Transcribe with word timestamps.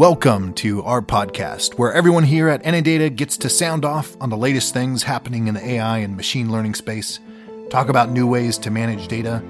Welcome 0.00 0.54
to 0.54 0.82
our 0.84 1.02
podcast, 1.02 1.74
where 1.74 1.92
everyone 1.92 2.24
here 2.24 2.48
at 2.48 2.62
Enidata 2.62 3.14
gets 3.14 3.36
to 3.36 3.50
sound 3.50 3.84
off 3.84 4.16
on 4.18 4.30
the 4.30 4.36
latest 4.38 4.72
things 4.72 5.02
happening 5.02 5.46
in 5.46 5.52
the 5.52 5.72
AI 5.72 5.98
and 5.98 6.16
machine 6.16 6.50
learning 6.50 6.74
space, 6.74 7.20
talk 7.68 7.90
about 7.90 8.08
new 8.08 8.26
ways 8.26 8.56
to 8.60 8.70
manage 8.70 9.08
data, 9.08 9.42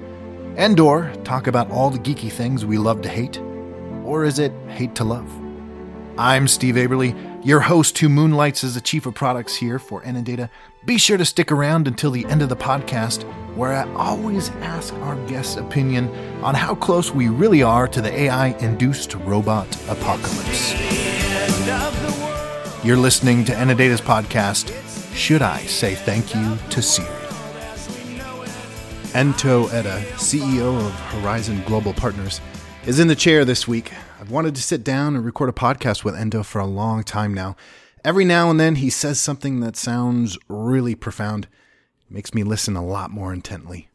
and 0.57 0.77
or 0.77 1.09
talk 1.23 1.47
about 1.47 1.71
all 1.71 1.89
the 1.89 1.99
geeky 1.99 2.29
things 2.29 2.65
we 2.65 2.77
love 2.77 3.01
to 3.03 3.07
hate. 3.07 3.39
Or 4.03 4.25
is 4.25 4.39
it 4.39 4.51
hate 4.67 4.93
to 4.95 5.05
love? 5.05 5.31
I'm 6.17 6.49
Steve 6.49 6.75
Aberly, 6.75 7.15
your 7.43 7.61
host 7.61 7.97
who 7.97 8.07
moonlights 8.09 8.63
as 8.63 8.75
the 8.75 8.81
chief 8.81 9.05
of 9.05 9.15
products 9.15 9.55
here 9.55 9.79
for 9.79 10.01
Enidata. 10.03 10.49
Be 10.85 10.97
sure 10.97 11.17
to 11.17 11.25
stick 11.25 11.51
around 11.51 11.87
until 11.87 12.11
the 12.11 12.25
end 12.25 12.41
of 12.41 12.49
the 12.49 12.55
podcast, 12.55 13.23
where 13.55 13.73
I 13.73 13.91
always 13.95 14.49
ask 14.61 14.93
our 14.95 15.15
guests' 15.27 15.55
opinion 15.55 16.07
on 16.43 16.53
how 16.55 16.75
close 16.75 17.11
we 17.11 17.29
really 17.29 17.63
are 17.63 17.87
to 17.87 18.01
the 18.01 18.11
AI 18.11 18.47
induced 18.59 19.15
robot 19.15 19.67
apocalypse. 19.89 20.73
You're 22.83 22.97
listening 22.97 23.45
to 23.45 23.53
Enidata's 23.53 24.01
podcast, 24.01 24.73
Should 25.15 25.41
I 25.41 25.59
Say 25.61 25.95
Thank 25.95 26.35
You 26.35 26.57
to 26.69 26.81
Siri? 26.81 27.07
Ntoh 29.13 29.73
Etta, 29.73 30.01
CEO 30.15 30.77
of 30.77 30.93
Horizon 31.11 31.61
Global 31.65 31.93
Partners, 31.93 32.39
is 32.85 32.99
in 32.99 33.07
the 33.07 33.15
chair 33.15 33.45
this 33.45 33.67
week. 33.67 33.91
I've 34.19 34.31
wanted 34.31 34.55
to 34.55 34.61
sit 34.61 34.83
down 34.83 35.15
and 35.15 35.23
record 35.23 35.49
a 35.49 35.53
podcast 35.53 36.03
with 36.03 36.15
Ntoh 36.15 36.43
for 36.43 36.59
a 36.59 36.65
long 36.65 37.03
time 37.03 37.31
now. 37.31 37.55
Every 38.03 38.25
now 38.25 38.49
and 38.49 38.59
then 38.59 38.75
he 38.75 38.89
says 38.89 39.19
something 39.19 39.59
that 39.59 39.75
sounds 39.75 40.37
really 40.47 40.95
profound. 40.95 41.47
It 42.07 42.11
makes 42.11 42.33
me 42.33 42.41
listen 42.43 42.75
a 42.75 42.83
lot 42.83 43.11
more 43.11 43.31
intently. 43.33 43.89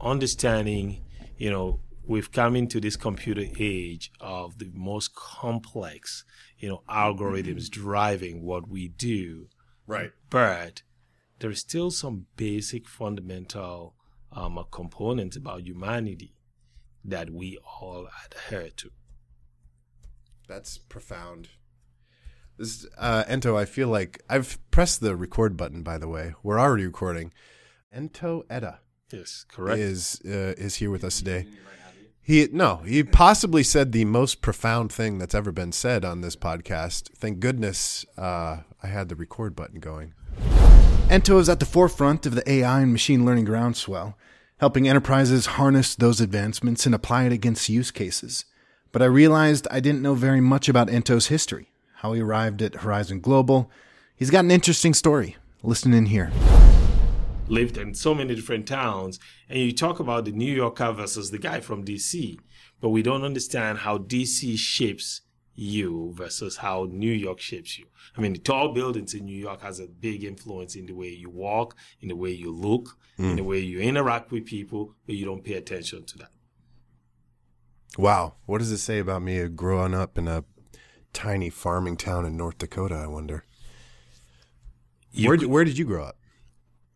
Understanding, 0.00 1.04
you 1.36 1.50
know, 1.50 1.80
we've 2.06 2.30
come 2.30 2.54
into 2.54 2.80
this 2.80 2.94
computer 2.94 3.46
age 3.58 4.12
of 4.20 4.58
the 4.58 4.70
most 4.72 5.16
complex, 5.16 6.24
you 6.58 6.68
know, 6.68 6.82
algorithms 6.88 7.68
driving 7.68 8.44
what 8.44 8.68
we 8.68 8.86
do. 8.86 9.48
Right. 9.88 10.12
But 10.30 10.82
there's 11.40 11.58
still 11.58 11.90
some 11.90 12.26
basic 12.36 12.86
fundamental 12.86 13.96
um, 14.30 14.64
components 14.70 15.36
about 15.36 15.62
humanity 15.62 16.36
that 17.04 17.30
we 17.30 17.58
all 17.80 18.08
adhere 18.26 18.70
to. 18.76 18.90
That's 20.48 20.78
profound. 20.78 21.48
This 22.56 22.86
uh, 22.98 23.24
Ntoh, 23.24 23.56
I 23.56 23.64
feel 23.64 23.88
like 23.88 24.20
I've 24.28 24.58
pressed 24.70 25.00
the 25.00 25.14
record 25.14 25.56
button. 25.56 25.82
By 25.82 25.98
the 25.98 26.08
way, 26.08 26.34
we're 26.42 26.58
already 26.58 26.86
recording. 26.86 27.32
Ntoh 27.94 28.42
Etta 28.50 28.80
Yes, 29.12 29.44
correct. 29.48 29.78
is 29.78 30.20
uh, 30.24 30.54
is 30.58 30.76
here 30.76 30.90
with 30.90 31.04
us 31.04 31.18
today. 31.18 31.46
He 32.20 32.46
no, 32.52 32.76
he 32.84 33.02
possibly 33.04 33.62
said 33.62 33.92
the 33.92 34.04
most 34.04 34.42
profound 34.42 34.92
thing 34.92 35.18
that's 35.18 35.34
ever 35.34 35.50
been 35.50 35.72
said 35.72 36.04
on 36.04 36.20
this 36.20 36.36
podcast. 36.36 37.10
Thank 37.16 37.40
goodness 37.40 38.04
uh, 38.18 38.58
I 38.82 38.86
had 38.86 39.08
the 39.08 39.16
record 39.16 39.56
button 39.56 39.80
going. 39.80 40.12
Ntoh 41.08 41.40
is 41.40 41.48
at 41.48 41.58
the 41.58 41.64
forefront 41.64 42.26
of 42.26 42.34
the 42.34 42.50
AI 42.50 42.80
and 42.82 42.92
machine 42.92 43.24
learning 43.24 43.46
groundswell, 43.46 44.18
helping 44.58 44.88
enterprises 44.88 45.46
harness 45.46 45.94
those 45.94 46.20
advancements 46.20 46.84
and 46.84 46.94
apply 46.94 47.24
it 47.24 47.32
against 47.32 47.68
use 47.68 47.90
cases. 47.90 48.44
But 48.90 49.02
I 49.02 49.06
realized 49.06 49.68
I 49.70 49.80
didn't 49.80 50.02
know 50.02 50.14
very 50.14 50.40
much 50.40 50.68
about 50.68 50.88
Ntoh's 50.88 51.28
history, 51.28 51.70
how 51.96 52.12
he 52.12 52.20
arrived 52.20 52.60
at 52.62 52.76
Horizon 52.76 53.20
Global. 53.20 53.70
He's 54.16 54.30
got 54.30 54.44
an 54.44 54.50
interesting 54.50 54.94
story. 54.94 55.36
Listen 55.62 55.92
in 55.94 56.06
here. 56.06 56.32
lived 57.48 57.78
in 57.78 57.94
so 57.94 58.14
many 58.14 58.34
different 58.34 58.66
towns, 58.66 59.18
and 59.48 59.58
you 59.58 59.72
talk 59.72 60.00
about 60.00 60.24
the 60.24 60.32
New 60.32 60.52
Yorker 60.52 60.92
versus 60.92 61.30
the 61.30 61.38
guy 61.38 61.60
from 61.60 61.84
DC, 61.84 62.38
but 62.80 62.90
we 62.90 63.02
don't 63.02 63.24
understand 63.24 63.78
how 63.78 63.98
DC 63.98 64.58
shapes 64.58 65.22
you 65.60 66.12
versus 66.14 66.58
how 66.58 66.86
New 66.88 67.10
York 67.10 67.40
shapes 67.40 67.78
you. 67.78 67.86
I 68.16 68.20
mean, 68.20 68.32
the 68.32 68.38
tall 68.38 68.72
buildings 68.72 69.12
in 69.12 69.24
New 69.24 69.36
York 69.36 69.60
has 69.62 69.80
a 69.80 69.88
big 69.88 70.22
influence 70.22 70.76
in 70.76 70.86
the 70.86 70.92
way 70.94 71.08
you 71.08 71.28
walk, 71.30 71.74
in 72.00 72.08
the 72.08 72.16
way 72.16 72.30
you 72.30 72.52
look, 72.52 72.96
in 73.18 73.34
the 73.34 73.42
way 73.42 73.58
you 73.58 73.80
interact 73.80 74.30
with 74.30 74.46
people, 74.46 74.94
but 75.04 75.16
you 75.16 75.24
don't 75.24 75.42
pay 75.42 75.54
attention 75.54 76.04
to 76.06 76.18
that. 76.18 76.28
Wow. 77.96 78.34
What 78.46 78.58
does 78.58 78.70
it 78.70 78.78
say 78.78 79.00
about 79.00 79.22
me 79.22 79.48
growing 79.48 79.94
up 79.94 80.16
in 80.16 80.28
a 80.28 80.44
tiny 81.12 81.50
farming 81.50 81.96
town 81.96 82.24
in 82.24 82.36
North 82.36 82.58
Dakota, 82.58 82.94
I 82.94 83.08
wonder? 83.08 83.44
You 85.10 85.28
Where, 85.28 85.38
could- 85.38 85.48
where 85.48 85.64
did 85.64 85.76
you 85.78 85.84
grow 85.84 86.04
up? 86.04 86.16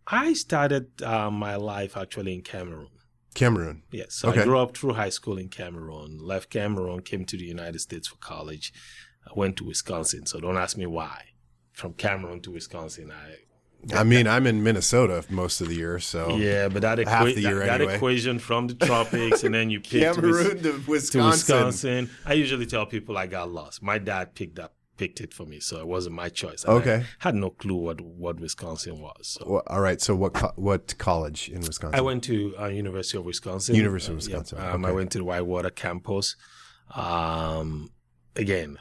I 0.07 0.35
started 0.35 1.03
uh, 1.03 1.31
my 1.31 1.57
life 1.57 1.97
actually 1.97 2.35
in 2.35 2.43
Cameroon. 2.43 2.89
Cameroon. 3.35 3.83
Yes, 3.91 4.15
so 4.15 4.29
Okay. 4.31 4.41
I 4.43 4.45
grew 4.45 4.59
up 4.59 4.77
through 4.77 4.95
high 4.95 5.09
school 5.11 5.39
in 5.39 5.49
Cameroon, 5.49 6.19
left 6.21 6.51
Cameroon, 6.51 7.01
came 7.03 7.25
to 7.27 7.37
the 7.37 7.45
United 7.45 7.81
States 7.81 8.09
for 8.09 8.17
college, 8.17 8.73
I 9.27 9.31
went 9.35 9.57
to 9.59 9.65
Wisconsin. 9.65 10.27
So 10.27 10.41
don't 10.41 10.57
ask 10.57 10.77
me 10.77 10.87
why. 10.87 11.25
From 11.73 11.95
Cameroon 11.95 12.41
to 12.43 12.51
Wisconsin, 12.51 13.11
I 13.11 13.37
I 13.97 14.05
mean, 14.05 14.29
I'm 14.29 14.47
in 14.47 14.63
Minnesota 14.63 15.25
most 15.29 15.61
of 15.61 15.69
the 15.69 15.75
year, 15.75 15.99
so 15.99 16.37
yeah, 16.37 16.69
but 16.69 16.83
that, 16.83 16.99
half 16.99 17.27
equa- 17.27 17.35
the 17.35 17.41
year 17.41 17.59
that, 17.61 17.67
that 17.67 17.75
anyway. 17.81 17.97
equation 17.97 18.39
from 18.39 18.69
the 18.69 18.75
tropics, 18.75 19.43
and 19.43 19.53
then 19.53 19.71
you 19.71 19.81
pick 19.91 20.03
Cameroon 20.03 20.59
to 20.59 20.63
to 20.63 20.79
Wisconsin. 20.87 21.31
Wisconsin. 21.31 22.11
I 22.25 22.35
usually 22.35 22.67
tell 22.67 22.87
people 22.87 23.19
I 23.19 23.27
got 23.27 23.51
lost. 23.51 23.83
My 23.83 23.99
dad 23.99 24.35
picked 24.37 24.59
up 24.61 24.75
picked 24.97 25.21
it 25.21 25.33
for 25.35 25.45
me, 25.47 25.59
so 25.61 25.79
it 25.81 25.87
wasn't 25.87 26.15
my 26.15 26.29
choice. 26.29 26.65
And 26.65 26.73
I 26.73 26.77
Okay. 26.77 27.05
had 27.21 27.35
no 27.35 27.51
clue 27.51 27.75
what 27.77 28.01
what 28.01 28.39
Wisconsin 28.41 29.01
was. 29.01 29.27
So 29.39 29.45
Well, 29.47 29.63
all 29.67 29.81
right. 29.81 30.01
So 30.01 30.15
what 30.15 30.35
co- 30.35 30.53
what 30.57 30.97
college 30.99 31.49
in 31.49 31.61
Wisconsin? 31.63 31.99
I 31.99 32.03
went 32.03 32.23
to 32.25 32.55
uh, 32.61 32.67
University 32.67 33.19
of 33.19 33.25
Wisconsin. 33.25 33.75
University 33.75 34.13
of 34.13 34.19
Uh, 34.19 34.23
yeah, 34.31 34.39
Wisconsin, 34.39 34.75
um, 34.75 34.85
I 34.85 34.93
went 34.93 35.11
to 35.13 35.19
the 35.19 35.25
Whitewater 35.25 35.71
campus. 35.71 36.37
Um, 36.95 37.91
again, 38.37 38.79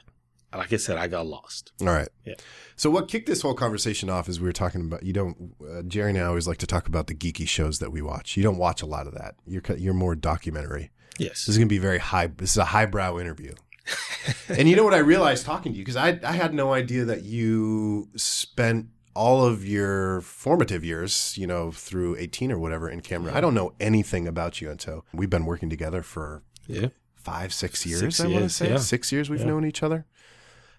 like 0.54 0.74
I 0.74 0.78
said, 0.78 0.98
I 0.98 1.08
got 1.08 1.26
lost. 1.26 1.72
All 1.82 1.88
right. 1.88 2.10
Yeah. 2.26 2.34
So 2.76 2.90
what 2.90 3.08
kicked 3.08 3.28
this 3.28 3.42
whole 3.42 3.54
conversation 3.54 4.10
off 4.10 4.28
is 4.28 4.40
we 4.40 4.48
were 4.48 4.52
talking 4.54 4.82
about 4.82 5.04
you 5.04 5.14
don't 5.14 5.56
uh, 5.66 5.82
Jerry 5.84 6.10
and 6.10 6.20
I 6.20 6.24
always 6.24 6.48
like 6.48 6.58
to 6.58 6.68
talk 6.68 6.88
about 6.88 7.08
the 7.08 7.16
geeky 7.16 7.48
shows 7.48 7.80
that 7.80 7.92
we 7.92 8.02
watch. 8.02 8.36
You 8.36 8.44
don't 8.44 8.58
watch 8.58 8.82
a 8.82 8.86
lot 8.86 9.08
of 9.08 9.14
that. 9.14 9.36
You're 9.46 9.64
you're 9.78 9.94
more 9.94 10.16
documentary. 10.16 10.92
Yes. 11.20 11.46
This 11.46 11.50
is 11.50 11.58
going 11.58 11.68
to 11.68 11.74
be 11.74 11.78
very 11.80 12.00
high. 12.00 12.28
This 12.28 12.52
is 12.52 12.58
a 12.58 12.66
highbrow 12.66 13.20
interview. 13.20 13.54
And 14.50 14.68
you 14.70 14.76
know 14.76 14.84
what 14.84 14.94
I 14.94 15.00
realized 15.00 15.46
talking 15.46 15.72
to 15.74 15.78
you 15.78 15.84
because 15.84 15.96
I 15.96 16.20
I 16.24 16.34
had 16.34 16.54
no 16.54 16.74
idea 16.74 17.06
that 17.06 17.24
you 17.24 18.10
spent 18.16 18.88
all 19.14 19.44
of 19.46 19.66
your 19.66 20.22
formative 20.22 20.86
years, 20.86 21.38
you 21.38 21.46
know, 21.46 21.70
through 21.72 22.16
18 22.18 22.50
or 22.52 22.58
whatever 22.58 22.90
in 22.90 23.02
Cameroon. 23.02 23.36
I 23.36 23.42
don't 23.42 23.54
know 23.54 23.74
anything 23.80 24.26
about 24.28 24.62
you 24.62 24.70
until 24.70 25.06
we've 25.14 25.30
been 25.30 25.46
working 25.46 25.70
together 25.70 26.02
for 26.02 26.44
Yeah. 26.68 26.88
five, 27.16 27.54
six 27.54 27.86
years. 27.86 28.00
Six 28.00 28.22
I 28.22 28.28
want 28.28 28.44
to 28.44 28.50
say 28.50 28.70
yeah. 28.70 28.78
six 28.78 29.12
years 29.12 29.30
we've 29.30 29.42
Yeah. 29.42 29.48
known 29.48 29.66
each 29.66 29.84
other. 29.84 30.06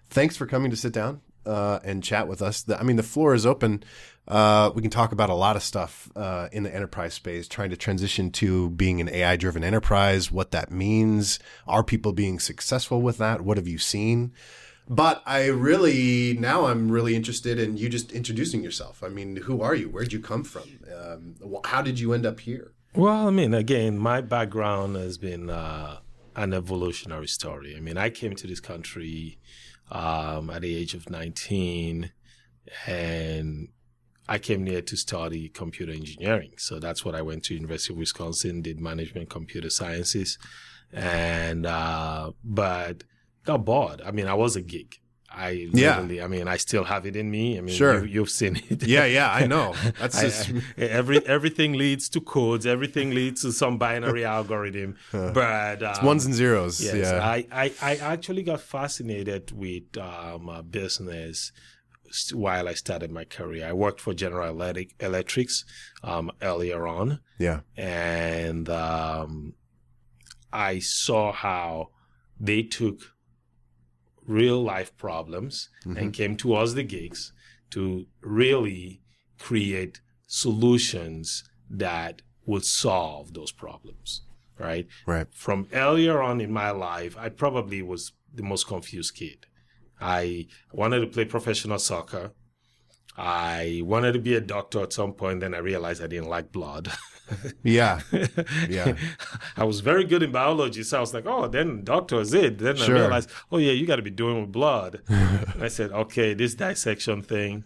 Thanks 0.09 0.35
for 0.35 0.47
coming 0.47 0.71
to 0.71 0.77
sit 0.77 0.91
down 0.93 1.21
uh, 1.45 1.79
and 1.83 2.03
chat 2.03 2.27
with 2.27 2.41
us. 2.41 2.63
The, 2.63 2.79
I 2.79 2.83
mean, 2.83 2.95
the 2.95 3.03
floor 3.03 3.33
is 3.33 3.45
open. 3.45 3.83
Uh, 4.27 4.71
we 4.73 4.81
can 4.81 4.91
talk 4.91 5.11
about 5.11 5.29
a 5.29 5.33
lot 5.35 5.55
of 5.55 5.63
stuff 5.63 6.09
uh, 6.15 6.47
in 6.51 6.63
the 6.63 6.73
enterprise 6.73 7.13
space, 7.13 7.47
trying 7.47 7.69
to 7.69 7.77
transition 7.77 8.31
to 8.31 8.69
being 8.71 9.01
an 9.01 9.09
AI 9.09 9.35
driven 9.35 9.63
enterprise, 9.63 10.31
what 10.31 10.51
that 10.51 10.71
means. 10.71 11.39
Are 11.67 11.83
people 11.83 12.13
being 12.13 12.39
successful 12.39 13.01
with 13.01 13.17
that? 13.17 13.41
What 13.41 13.57
have 13.57 13.67
you 13.67 13.77
seen? 13.77 14.31
But 14.87 15.23
I 15.25 15.47
really, 15.47 16.37
now 16.39 16.65
I'm 16.65 16.91
really 16.91 17.15
interested 17.15 17.57
in 17.57 17.77
you 17.77 17.89
just 17.89 18.11
introducing 18.11 18.63
yourself. 18.63 19.01
I 19.03 19.09
mean, 19.09 19.37
who 19.37 19.61
are 19.61 19.75
you? 19.75 19.89
Where'd 19.89 20.11
you 20.11 20.19
come 20.19 20.43
from? 20.43 20.63
Um, 20.93 21.35
how 21.65 21.81
did 21.81 21.99
you 21.99 22.13
end 22.13 22.25
up 22.25 22.41
here? 22.41 22.73
Well, 22.95 23.27
I 23.27 23.31
mean, 23.31 23.53
again, 23.53 23.97
my 23.97 24.21
background 24.21 24.95
has 24.97 25.17
been 25.17 25.49
uh, 25.49 25.97
an 26.35 26.53
evolutionary 26.53 27.27
story. 27.27 27.75
I 27.75 27.79
mean, 27.79 27.97
I 27.97 28.09
came 28.09 28.35
to 28.35 28.47
this 28.47 28.59
country 28.59 29.39
um, 29.91 30.49
at 30.49 30.61
the 30.61 30.75
age 30.75 30.93
of 30.93 31.09
19, 31.09 32.11
and 32.87 33.67
I 34.27 34.37
came 34.39 34.65
here 34.65 34.81
to 34.81 34.95
study 34.95 35.49
computer 35.49 35.91
engineering. 35.91 36.53
So 36.57 36.79
that's 36.79 37.03
what 37.03 37.15
I 37.15 37.21
went 37.21 37.43
to 37.45 37.53
University 37.53 37.93
of 37.93 37.99
Wisconsin, 37.99 38.61
did 38.61 38.79
management 38.79 39.29
computer 39.29 39.69
sciences, 39.69 40.37
and 40.91 41.65
uh, 41.65 42.31
but 42.43 43.03
got 43.45 43.65
bored. 43.65 44.01
I 44.05 44.11
mean, 44.11 44.27
I 44.27 44.33
was 44.33 44.55
a 44.55 44.61
geek. 44.61 45.02
I 45.35 45.67
Yeah. 45.73 45.99
I 45.99 46.27
mean, 46.27 46.47
I 46.47 46.57
still 46.57 46.83
have 46.83 47.05
it 47.05 47.15
in 47.15 47.29
me. 47.31 47.57
I 47.57 47.61
mean, 47.61 47.75
Sure. 47.75 48.05
you, 48.05 48.13
you've 48.13 48.29
seen 48.29 48.55
it. 48.69 48.83
Yeah, 48.85 49.05
yeah, 49.05 49.31
I 49.31 49.47
know. 49.47 49.73
That's 49.99 50.17
I- 50.19 50.23
just, 50.23 50.51
every 50.77 51.25
everything 51.25 51.73
leads 51.73 52.07
to 52.09 52.21
codes. 52.21 52.65
Everything 52.65 53.11
leads 53.15 53.41
to 53.41 53.51
some 53.51 53.77
binary 53.77 54.25
algorithm. 54.37 54.95
But 55.11 55.81
um, 55.81 56.05
ones 56.05 56.25
and 56.25 56.35
zeros. 56.35 56.81
yes, 56.83 56.95
yeah. 56.95 57.19
I, 57.35 57.47
I 57.51 57.73
I 57.81 57.95
actually 57.97 58.43
got 58.43 58.61
fascinated 58.61 59.51
with 59.51 59.97
um, 59.97 60.49
uh, 60.49 60.61
business 60.61 61.51
while 62.31 62.67
I 62.67 62.75
started 62.75 63.11
my 63.11 63.25
career. 63.25 63.65
I 63.67 63.73
worked 63.73 63.99
for 63.99 64.13
General 64.13 64.49
Electric, 64.51 64.93
Electrics 64.99 65.65
um, 66.03 66.31
earlier 66.43 66.85
on, 66.85 67.19
yeah. 67.39 67.61
and 67.75 68.69
um, 68.69 69.53
I 70.51 70.77
saw 70.79 71.31
how 71.31 71.89
they 72.39 72.61
took 72.61 72.99
real 74.25 74.61
life 74.61 74.95
problems 74.97 75.69
and 75.83 75.97
mm-hmm. 75.97 76.09
came 76.11 76.37
to 76.37 76.55
us, 76.55 76.73
the 76.73 76.83
gigs, 76.83 77.33
to 77.71 78.05
really 78.21 79.01
create 79.39 80.01
solutions 80.27 81.43
that 81.69 82.21
would 82.45 82.65
solve 82.65 83.33
those 83.33 83.51
problems. 83.51 84.21
right? 84.59 84.87
Right. 85.05 85.27
From 85.33 85.67
earlier 85.73 86.21
on 86.21 86.41
in 86.41 86.51
my 86.51 86.71
life, 86.71 87.17
I 87.17 87.29
probably 87.29 87.81
was 87.81 88.13
the 88.33 88.43
most 88.43 88.67
confused 88.67 89.15
kid. 89.15 89.45
I 89.99 90.47
wanted 90.71 90.99
to 90.99 91.07
play 91.07 91.25
professional 91.25 91.79
soccer. 91.79 92.31
I 93.17 93.81
wanted 93.83 94.13
to 94.13 94.19
be 94.19 94.33
a 94.35 94.41
doctor 94.41 94.81
at 94.81 94.93
some 94.93 95.13
point. 95.13 95.41
Then 95.41 95.53
I 95.53 95.59
realized 95.59 96.01
I 96.03 96.07
didn't 96.07 96.29
like 96.29 96.51
blood. 96.51 96.91
Yeah. 97.63 98.01
Yeah. 98.69 98.95
I 99.57 99.63
was 99.63 99.79
very 99.79 100.03
good 100.03 100.21
in 100.23 100.31
biology, 100.31 100.83
so 100.83 100.97
I 100.97 100.99
was 100.99 101.13
like, 101.13 101.25
"Oh, 101.25 101.47
then 101.47 101.83
doctor 101.83 102.19
is 102.19 102.33
it." 102.33 102.59
Then 102.59 102.75
Sure. 102.75 102.97
I 102.97 102.99
realized, 102.99 103.29
"Oh 103.51 103.57
yeah, 103.57 103.71
you 103.71 103.87
got 103.87 103.95
to 103.95 104.01
be 104.01 104.09
doing 104.11 104.41
with 104.41 104.51
blood." 104.51 105.01
I 105.59 105.69
said, 105.69 105.91
"Okay, 105.91 106.33
this 106.33 106.53
dissection 106.53 107.21
thing, 107.21 107.63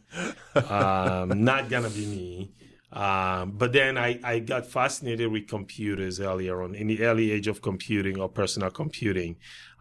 um, 0.56 1.44
not 1.44 1.70
gonna 1.70 1.90
be 1.90 2.06
me." 2.06 2.52
Um, 2.92 3.52
but 3.52 3.74
then 3.74 3.98
I, 3.98 4.20
I 4.24 4.40
got 4.40 4.66
fascinated 4.68 5.30
with 5.32 5.48
computers 5.48 6.20
earlier 6.20 6.62
on. 6.62 6.74
In 6.76 6.88
the 6.88 7.04
early 7.04 7.32
age 7.32 7.48
of 7.48 7.62
computing 7.62 8.20
or 8.20 8.30
personal 8.30 8.70
computing, 8.70 9.38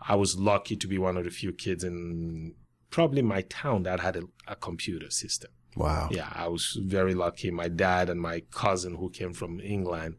I 0.08 0.16
was 0.16 0.36
lucky 0.36 0.76
to 0.76 0.86
be 0.88 0.98
one 0.98 1.16
of 1.16 1.24
the 1.24 1.30
few 1.30 1.52
kids 1.52 1.84
in 1.84 2.54
probably 2.90 3.22
my 3.22 3.42
town 3.42 3.82
that 3.84 4.00
had 4.00 4.16
a, 4.16 4.22
a 4.46 4.56
computer 4.56 5.10
system. 5.10 5.50
Wow. 5.76 6.08
Yeah, 6.10 6.30
I 6.34 6.48
was 6.48 6.78
very 6.80 7.14
lucky. 7.14 7.50
My 7.50 7.68
dad 7.68 8.08
and 8.08 8.20
my 8.20 8.40
cousin, 8.50 8.94
who 8.94 9.10
came 9.10 9.32
from 9.34 9.60
England, 9.60 10.16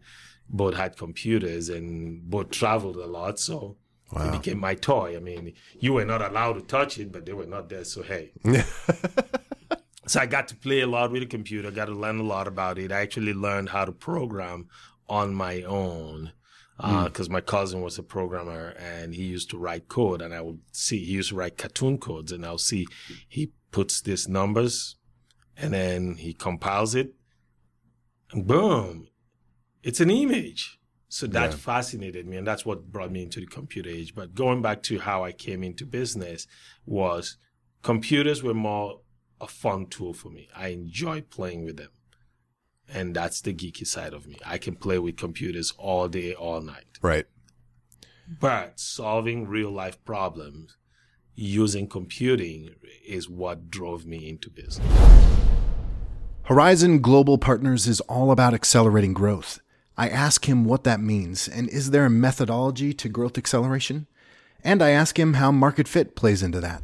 both 0.50 0.76
had 0.76 0.98
computers 0.98 1.70
and 1.70 2.30
both 2.30 2.52
traveled 2.52 2.98
a 2.98 3.08
lot. 3.08 3.40
So 3.40 3.78
Wow. 4.12 4.30
it 4.30 4.32
became 4.42 4.60
my 4.60 4.74
toy. 4.74 5.18
I 5.18 5.20
mean, 5.20 5.54
you 5.80 5.92
were 5.94 6.06
not 6.06 6.22
allowed 6.22 6.54
to 6.54 6.62
touch 6.62 6.98
it, 6.98 7.12
but 7.12 7.26
they 7.26 7.34
were 7.34 7.46
not 7.46 7.68
there. 7.68 7.84
So, 7.84 8.04
hey. 8.04 8.32
so 10.06 10.20
I 10.22 10.26
got 10.26 10.48
to 10.50 10.56
play 10.56 10.80
a 10.82 10.88
lot 10.88 11.12
with 11.12 11.22
the 11.24 11.28
computer, 11.28 11.72
got 11.72 11.86
to 11.86 11.94
learn 11.94 12.20
a 12.20 12.24
lot 12.24 12.48
about 12.48 12.78
it. 12.80 12.92
I 12.92 13.02
actually 13.02 13.34
learned 13.34 13.70
how 13.70 13.84
to 13.84 13.92
program 13.92 14.68
on 15.10 15.34
my 15.34 15.64
own 15.64 16.32
Mm. 16.80 16.90
Uh, 16.94 17.04
because 17.06 17.30
my 17.30 17.42
cousin 17.42 17.82
was 17.82 17.98
a 17.98 18.04
programmer 18.04 18.76
and 18.78 19.16
he 19.16 19.24
used 19.24 19.50
to 19.50 19.58
write 19.58 19.88
code 19.88 20.22
and 20.22 20.32
I 20.34 20.42
would 20.42 20.60
see 20.72 21.04
he 21.04 21.14
used 21.14 21.30
to 21.30 21.36
write 21.36 21.58
cartoon 21.58 21.98
codes 21.98 22.32
and 22.32 22.46
I'll 22.46 22.60
see 22.60 22.86
he 23.28 23.52
puts 23.72 24.00
these 24.02 24.28
numbers 24.28 24.96
and 25.56 25.74
then 25.74 26.18
he 26.18 26.34
compiles 26.34 26.94
it 26.94 27.16
and 28.32 28.46
boom, 28.46 29.08
it's 29.82 30.00
an 30.00 30.12
image. 30.12 30.80
So 31.10 31.26
that 31.28 31.52
Yeah. 31.52 31.58
fascinated 31.58 32.28
me 32.28 32.38
and 32.38 32.46
that's 32.46 32.66
what 32.66 32.92
brought 32.92 33.12
me 33.12 33.24
into 33.24 33.40
the 33.40 33.48
computer 33.48 33.90
age. 33.90 34.14
But 34.14 34.36
going 34.36 34.62
back 34.62 34.84
to 34.84 35.00
how 35.00 35.24
I 35.24 35.32
came 35.32 35.64
into 35.64 35.86
business 35.86 36.46
was 36.86 37.38
computers 37.82 38.44
were 38.44 38.54
more 38.54 39.02
a 39.40 39.48
fun 39.48 39.86
tool 39.88 40.14
for 40.14 40.30
me. 40.30 40.48
I 40.56 40.68
enjoy 40.70 41.22
playing 41.22 41.64
with 41.64 41.78
them. 41.78 41.90
And 42.94 43.16
that's 43.16 43.42
the 43.42 43.54
geeky 43.54 43.86
side 43.86 44.14
of 44.14 44.28
me. 44.28 44.38
I 44.46 44.58
can 44.58 44.76
play 44.76 45.00
with 45.00 45.18
computers 45.18 45.74
all 45.78 46.08
day, 46.08 46.34
all 46.34 46.62
night. 46.62 46.86
Right. 47.02 47.26
But 48.28 48.80
solving 48.80 49.48
real 49.48 49.72
life 49.72 50.04
problems 50.06 50.78
using 51.36 51.88
computing 51.88 52.72
is 53.06 53.30
what 53.30 53.70
drove 53.70 54.06
me 54.06 54.28
into 54.30 54.50
business. 54.50 54.86
Horizon 56.44 57.00
Global 57.02 57.38
Partners 57.38 57.88
is 57.88 58.00
all 58.02 58.32
about 58.32 58.54
accelerating 58.54 59.14
growth. 59.14 59.60
I 59.98 60.10
ask 60.10 60.48
him 60.48 60.66
what 60.66 60.84
that 60.84 61.00
means 61.00 61.48
and 61.48 61.70
is 61.70 61.92
there 61.92 62.06
a 62.06 62.10
methodology 62.10 62.94
to 62.94 63.10
growth 63.10 63.38
acceleration? 63.38 64.08
And 64.64 64.82
I 64.82 64.90
ask 64.90 65.20
him 65.20 65.36
how 65.36 65.52
market 65.52 65.88
fit 65.88 66.16
plays 66.16 66.42
into 66.42 66.60
that. 66.62 66.82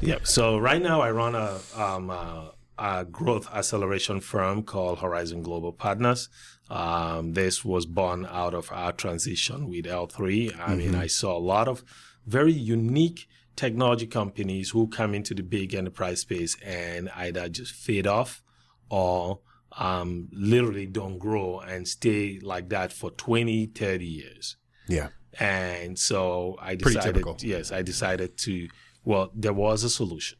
Yeah. 0.00 0.18
So 0.24 0.58
right 0.58 0.82
now 0.82 1.00
I 1.00 1.10
run 1.10 1.34
a, 1.34 1.60
um, 1.76 2.10
a, 2.10 2.52
a 2.78 3.04
growth 3.04 3.48
acceleration 3.52 4.20
firm 4.20 4.62
called 4.62 4.98
Horizon 5.00 5.42
Global 5.42 5.72
Partners. 5.72 6.28
Um, 6.70 7.34
this 7.34 7.64
was 7.64 7.86
born 7.86 8.26
out 8.30 8.54
of 8.54 8.70
our 8.72 8.92
transition 8.92 9.68
with 9.68 9.84
L3. 9.84 10.58
I 10.58 10.74
mean, 10.74 10.94
I 10.94 11.06
saw 11.06 11.36
a 11.36 11.38
lot 11.38 11.68
of 11.68 11.84
very 12.26 12.52
unique 12.52 13.28
technology 13.56 14.06
companies 14.06 14.70
who 14.70 14.88
come 14.88 15.14
into 15.14 15.34
the 15.34 15.42
big 15.42 15.74
enterprise 15.74 16.20
space 16.20 16.56
and 16.64 17.10
either 17.16 17.48
just 17.48 17.72
fade 17.72 18.06
off 18.06 18.42
or 18.88 19.40
um, 19.78 20.28
literally 20.32 20.86
don't 20.86 21.18
grow 21.18 21.60
and 21.60 21.86
stay 21.86 22.38
like 22.42 22.68
that 22.70 22.92
for 22.92 23.10
20, 23.10 23.66
30 23.66 24.04
years. 24.04 24.56
Yeah. 24.88 25.08
And 25.38 25.98
so 25.98 26.56
I 26.60 26.76
Pretty 26.76 26.96
decided, 26.96 27.42
yes, 27.42 27.72
I 27.72 27.82
decided 27.82 28.36
to, 28.38 28.68
well, 29.04 29.30
there 29.34 29.54
was 29.54 29.82
a 29.82 29.90
solution, 29.90 30.38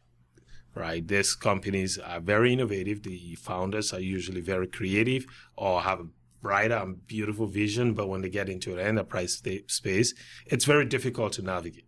right? 0.75 1.07
These 1.07 1.35
companies 1.35 1.99
are 1.99 2.21
very 2.21 2.53
innovative. 2.53 3.03
The 3.03 3.35
founders 3.37 3.93
are 3.93 4.01
usually 4.01 4.41
very 4.41 4.67
creative 4.67 5.27
or 5.57 5.83
have 5.83 6.01
a 6.01 6.07
brighter 6.41 6.77
and 6.77 7.07
beautiful 7.07 7.47
vision. 7.47 7.95
But 7.95 8.09
when 8.09 8.23
they 8.23 8.29
get 8.29 8.49
into 8.49 8.73
an 8.75 8.81
enterprise 8.81 9.35
sta- 9.35 9.65
space, 9.69 10.15
it's 10.47 10.65
very 10.65 10.85
difficult 10.85 11.33
to 11.35 11.43
navigate. 11.43 11.87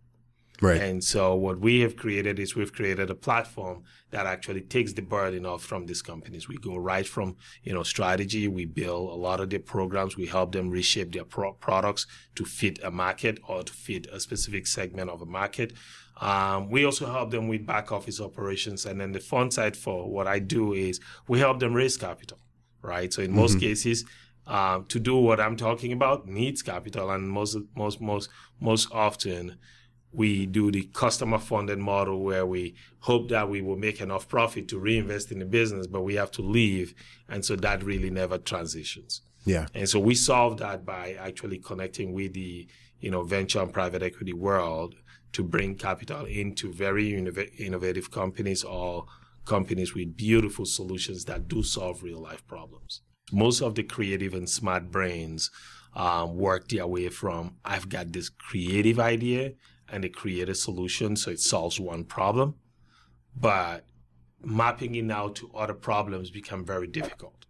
Right. 0.61 0.81
And 0.81 1.03
so 1.03 1.35
what 1.35 1.59
we 1.59 1.81
have 1.81 1.97
created 1.97 2.39
is 2.39 2.55
we've 2.55 2.71
created 2.71 3.09
a 3.09 3.15
platform 3.15 3.83
that 4.11 4.25
actually 4.25 4.61
takes 4.61 4.93
the 4.93 5.01
burden 5.01 5.45
off 5.45 5.63
from 5.63 5.85
these 5.85 6.01
companies. 6.01 6.47
We 6.47 6.55
go 6.55 6.77
right 6.77 7.05
from, 7.05 7.35
you 7.63 7.73
know, 7.73 7.83
strategy. 7.83 8.47
We 8.47 8.63
build 8.65 9.09
a 9.09 9.15
lot 9.15 9.41
of 9.41 9.49
their 9.49 9.59
programs. 9.59 10.15
We 10.15 10.27
help 10.27 10.53
them 10.53 10.69
reshape 10.69 11.11
their 11.11 11.25
pro- 11.25 11.53
products 11.53 12.07
to 12.35 12.45
fit 12.45 12.79
a 12.83 12.91
market 12.91 13.39
or 13.47 13.63
to 13.63 13.73
fit 13.73 14.07
a 14.11 14.19
specific 14.19 14.67
segment 14.67 15.09
of 15.09 15.21
a 15.21 15.25
market. 15.25 15.73
Um, 16.17 16.69
we 16.69 16.85
also 16.85 17.11
help 17.11 17.31
them 17.31 17.47
with 17.47 17.65
back 17.65 17.91
office 17.91 18.21
operations. 18.21 18.85
And 18.85 18.99
then 19.01 19.11
the 19.11 19.19
fun 19.19 19.51
side 19.51 19.75
for 19.75 20.09
what 20.09 20.27
I 20.27 20.39
do 20.39 20.73
is 20.73 20.99
we 21.27 21.39
help 21.39 21.59
them 21.59 21.73
raise 21.73 21.97
capital, 21.97 22.39
right? 22.81 23.11
So 23.11 23.21
in 23.21 23.33
most 23.33 23.59
cases, 23.59 24.05
um, 24.47 24.85
to 24.85 24.99
do 24.99 25.17
what 25.17 25.39
I'm 25.39 25.57
talking 25.57 25.91
about 25.91 26.27
needs 26.27 26.61
capital, 26.61 27.09
and 27.09 27.29
most 27.29 27.57
most 27.75 27.99
most 27.99 28.29
most 28.59 28.87
often 28.91 29.57
we 30.11 30.45
do 30.45 30.71
the 30.71 30.83
customer 30.93 31.37
funded 31.37 31.77
model 31.77 32.23
where 32.23 32.45
we 32.45 32.75
hope 32.99 33.27
that 33.29 33.49
we 33.49 33.61
will 33.61 33.75
make 33.75 33.99
enough 33.99 34.29
profit 34.29 34.67
to 34.69 34.79
reinvest 34.79 35.31
in 35.31 35.39
the 35.39 35.45
business, 35.45 35.87
but 35.87 36.03
we 36.03 36.15
have 36.15 36.31
to 36.31 36.41
leave, 36.41 36.93
and 37.27 37.43
so 37.43 37.55
that 37.55 37.83
really 37.83 38.09
never 38.09 38.37
transitions. 38.37 39.21
Yeah. 39.45 39.67
And 39.73 39.89
so 39.89 39.99
we 39.99 40.15
solve 40.15 40.57
that 40.57 40.85
by 40.85 41.13
actually 41.19 41.57
connecting 41.57 42.13
with 42.13 42.33
the 42.33 42.67
you 42.99 43.11
know 43.11 43.23
venture 43.23 43.61
and 43.61 43.73
private 43.73 44.03
equity 44.03 44.33
world 44.33 44.95
to 45.35 45.43
bring 45.43 45.75
capital 45.75 46.25
into 46.25 46.71
very 46.71 47.11
innov- 47.11 47.59
innovative 47.59 48.09
companies 48.09 48.63
or 48.63 49.05
companies 49.45 49.93
with 49.93 50.15
beautiful 50.15 50.65
solutions 50.65 51.25
that 51.25 51.49
do 51.49 51.61
solve 51.61 52.01
real 52.03 52.21
life 52.21 52.45
problems. 52.47 53.01
Most 53.33 53.61
of 53.61 53.75
the 53.75 53.83
creative 53.83 54.33
and 54.33 54.49
smart 54.49 54.91
brains 54.91 55.51
um, 55.93 56.37
work 56.37 56.69
their 56.69 56.87
way 56.87 57.09
from 57.09 57.57
I've 57.65 57.89
got 57.89 58.13
this 58.13 58.29
creative 58.29 58.97
idea 58.97 59.51
and 59.89 60.03
they 60.05 60.09
create 60.09 60.47
a 60.47 60.55
solution 60.55 61.17
so 61.17 61.31
it 61.31 61.41
solves 61.41 61.79
one 61.79 62.05
problem, 62.05 62.55
but 63.35 63.85
mapping 64.41 64.95
it 64.95 65.11
out 65.11 65.35
to 65.35 65.51
other 65.53 65.73
problems 65.73 66.31
become 66.31 66.65
very 66.65 66.87
difficult. 66.87 67.45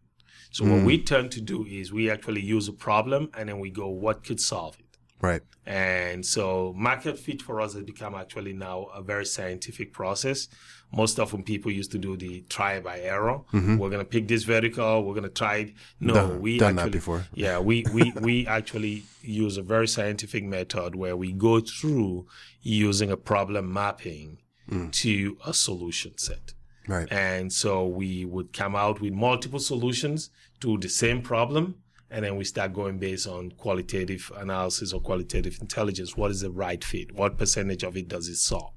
So 0.52 0.64
what 0.64 0.86
we 0.86 1.04
tend 1.04 1.32
to 1.32 1.42
do 1.42 1.66
is 1.66 1.92
we 1.92 2.10
actually 2.10 2.42
use 2.42 2.68
a 2.68 2.74
problem 2.74 3.30
and 3.38 3.50
then 3.50 3.60
we 3.60 3.70
go, 3.70 3.90
what 3.90 4.24
could 4.24 4.40
solve 4.40 4.78
it? 4.80 4.85
Right. 5.22 5.42
And 5.66 6.24
so 6.26 6.74
market 6.78 7.18
fit 7.18 7.42
for 7.42 7.60
us 7.60 7.74
has 7.74 7.84
become 7.84 8.14
actually 8.14 8.54
now 8.54 8.84
a 8.94 9.02
very 9.02 9.26
scientific 9.26 9.94
process. 9.94 10.48
Most 10.92 11.20
often 11.20 11.44
people 11.44 11.72
used 11.72 11.92
to 11.94 11.98
do 11.98 12.16
the 12.16 12.42
try 12.50 12.80
by 12.80 13.00
error. 13.00 13.40
Mm-hmm. 13.52 13.78
We're 13.78 13.90
going 13.90 14.06
to 14.06 14.06
pick 14.06 14.28
this 14.28 14.44
vertical. 14.44 15.04
We're 15.04 15.16
going 15.16 15.24
to 15.24 15.30
try 15.30 15.56
it. 15.58 15.74
No, 16.00 16.14
Done- 16.14 16.42
we 16.42 16.58
done 16.60 16.76
that 16.76 16.92
before. 16.92 17.26
yeah, 17.34 17.60
we, 17.60 17.84
we, 17.92 18.14
we 18.22 18.46
actually 18.46 19.04
use 19.22 19.58
a 19.58 19.64
very 19.64 19.88
scientific 19.88 20.44
method 20.44 20.96
where 20.96 21.18
we 21.18 21.32
go 21.32 21.60
through 21.60 22.28
using 22.62 23.10
a 23.10 23.18
problem 23.18 23.74
mapping 23.74 24.38
mm. 24.70 24.92
to 24.92 25.38
a 25.46 25.54
solution 25.54 26.18
set. 26.18 26.54
Right. 26.88 27.12
And 27.12 27.52
so 27.52 27.88
we 27.88 28.26
would 28.26 28.54
come 28.54 28.76
out 28.76 29.02
with 29.02 29.14
multiple 29.14 29.60
solutions 29.60 30.30
to 30.60 30.78
the 30.78 30.90
same 30.90 31.22
problem. 31.24 31.76
And 32.16 32.24
then 32.24 32.38
we 32.38 32.46
start 32.46 32.72
going 32.72 32.98
based 32.98 33.28
on 33.28 33.52
qualitative 33.58 34.32
analysis 34.38 34.94
or 34.94 35.02
qualitative 35.02 35.58
intelligence. 35.60 36.16
What 36.16 36.32
is 36.32 36.40
the 36.40 36.50
right 36.50 36.82
fit? 36.82 37.12
What 37.12 37.38
percentage 37.38 37.84
of 37.84 37.98
it 37.98 38.08
does 38.08 38.30
it 38.30 38.38
solve? 38.38 38.72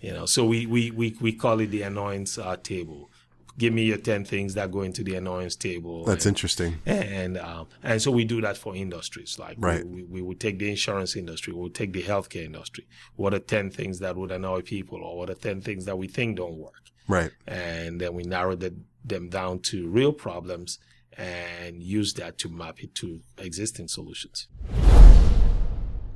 You 0.00 0.14
know, 0.14 0.24
so 0.24 0.46
we, 0.46 0.64
we, 0.64 0.90
we, 0.90 1.14
we 1.20 1.32
call 1.34 1.60
it 1.60 1.66
the 1.66 1.82
annoyance 1.82 2.38
uh, 2.38 2.56
table. 2.56 3.10
Give 3.58 3.74
me 3.74 3.82
your 3.84 3.98
10 3.98 4.24
things 4.24 4.54
that 4.54 4.72
go 4.72 4.80
into 4.80 5.04
the 5.04 5.14
annoyance 5.16 5.56
table. 5.56 6.06
That's 6.06 6.24
and, 6.24 6.30
interesting. 6.34 6.78
and 6.86 7.36
um, 7.36 7.66
and 7.82 8.00
so 8.00 8.10
we 8.10 8.24
do 8.24 8.40
that 8.40 8.56
for 8.56 8.74
industries 8.74 9.38
like 9.38 9.56
Right. 9.58 9.86
we, 9.86 10.04
we 10.04 10.22
would 10.22 10.40
take 10.40 10.58
the 10.58 10.70
insurance 10.70 11.16
industry 11.16 11.52
we 11.52 11.60
would 11.60 11.74
take 11.74 11.92
the 11.92 12.02
healthcare 12.02 12.46
industry 12.46 12.86
what 13.16 13.34
are 13.34 13.38
10 13.40 13.70
things 13.72 13.98
that 13.98 14.16
would 14.16 14.30
annoy 14.30 14.62
people 14.62 15.02
or 15.04 15.18
what 15.18 15.28
are 15.28 15.34
10 15.34 15.60
things 15.60 15.84
that 15.84 15.98
we 15.98 16.08
think 16.08 16.38
don't 16.38 16.56
work 16.56 16.84
Right. 17.08 17.32
and 17.46 18.00
then 18.00 18.14
we 18.14 18.22
narrow 18.22 18.54
the, 18.56 18.74
them 19.04 19.28
down 19.28 19.58
to 19.70 19.86
real 19.88 20.14
problems 20.14 20.78
and 21.16 21.82
use 21.82 22.14
that 22.14 22.38
to 22.38 22.48
map 22.48 22.82
it 22.82 22.94
to 22.94 23.20
existing 23.38 23.88
solutions 23.88 24.48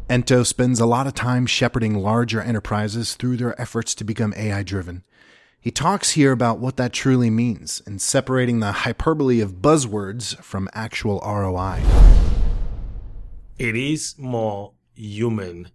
Ntoh 0.09 0.47
spends 0.47 0.81
a 0.81 0.87
lot 0.87 1.07
of 1.07 1.15
time 1.15 1.47
shepherding 1.47 1.95
larger 1.95 2.41
enterprises 2.41 3.15
through 3.15 3.39
their 3.39 3.59
efforts 3.59 3.95
to 3.95 4.05
become 4.05 4.35
AI 4.37 4.63
driven. 4.63 5.03
He 5.59 5.71
talks 5.71 6.11
here 6.11 6.31
about 6.31 6.59
what 6.59 6.77
that 6.77 6.93
truly 6.93 7.31
means 7.31 7.81
and 7.87 8.03
separating 8.03 8.61
the 8.61 8.73
hyperbole 8.73 9.41
of 9.41 9.63
buzzwords 9.63 10.37
from 10.43 10.69
actual 10.75 11.23
ROI. 11.25 11.81
it 13.59 13.75
is 13.75 14.15
more 14.19 14.73
human 14.95 15.71